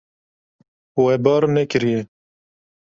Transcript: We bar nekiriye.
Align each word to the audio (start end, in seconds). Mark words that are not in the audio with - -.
We 1.03 1.13
bar 1.25 1.43
nekiriye. 1.53 2.01